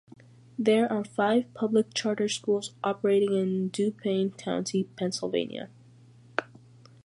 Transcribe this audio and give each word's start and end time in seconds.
There 0.57 0.91
are 0.91 1.05
five 1.05 1.53
public 1.53 1.93
charter 1.93 2.27
schools 2.27 2.73
operating 2.83 3.33
in 3.35 3.69
Dauphin 3.69 4.31
County, 4.31 4.85
Pennsylvania. 4.95 5.69